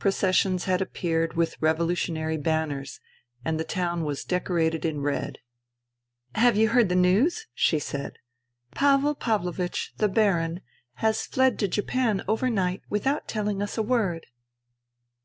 Processions 0.00 0.64
had 0.64 0.82
appeared 0.82 1.34
with 1.34 1.56
revolutionary 1.62 2.36
banners, 2.36 2.98
and 3.44 3.60
the 3.60 3.64
town 3.64 4.02
was 4.02 4.24
decorated 4.24 4.84
in 4.84 5.02
red." 5.02 5.38
Have 6.34 6.56
you 6.56 6.70
heard 6.70 6.88
the 6.88 6.96
news?" 6.96 7.46
she 7.64 7.78
said." 7.78 8.18
Pavel 8.72 9.14
Pavlovich, 9.14 9.94
the 9.98 10.08
Baron, 10.08 10.62
has 10.94 11.26
fled 11.26 11.60
to 11.60 11.68
Japan 11.68 12.24
overnight, 12.26 12.82
without 12.90 13.28
telling 13.28 13.62
us 13.62 13.78
a 13.78 13.82
word." 13.84 14.26